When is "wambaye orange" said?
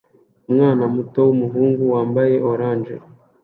1.93-2.93